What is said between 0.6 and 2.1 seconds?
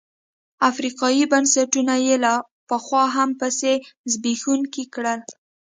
افریقايي بنسټونه